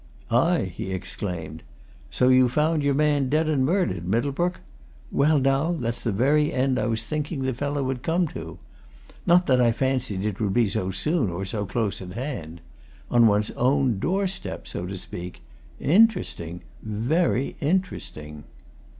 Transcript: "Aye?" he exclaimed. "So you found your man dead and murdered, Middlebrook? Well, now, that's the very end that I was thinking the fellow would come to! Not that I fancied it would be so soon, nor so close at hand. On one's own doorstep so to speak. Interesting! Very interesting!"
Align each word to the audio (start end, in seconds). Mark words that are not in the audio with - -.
"Aye?" 0.31 0.71
he 0.75 0.91
exclaimed. 0.91 1.61
"So 2.09 2.29
you 2.29 2.49
found 2.49 2.81
your 2.81 2.95
man 2.95 3.29
dead 3.29 3.47
and 3.47 3.63
murdered, 3.63 4.07
Middlebrook? 4.07 4.59
Well, 5.11 5.37
now, 5.37 5.73
that's 5.73 6.01
the 6.01 6.11
very 6.11 6.51
end 6.51 6.77
that 6.77 6.85
I 6.85 6.87
was 6.87 7.03
thinking 7.03 7.43
the 7.43 7.53
fellow 7.53 7.83
would 7.83 8.01
come 8.01 8.27
to! 8.29 8.57
Not 9.27 9.45
that 9.45 9.61
I 9.61 9.71
fancied 9.71 10.25
it 10.25 10.39
would 10.39 10.55
be 10.55 10.67
so 10.69 10.89
soon, 10.89 11.27
nor 11.27 11.45
so 11.45 11.67
close 11.67 12.01
at 12.01 12.13
hand. 12.13 12.61
On 13.11 13.27
one's 13.27 13.51
own 13.51 13.99
doorstep 13.99 14.65
so 14.67 14.87
to 14.87 14.97
speak. 14.97 15.43
Interesting! 15.79 16.61
Very 16.81 17.55
interesting!" 17.61 18.45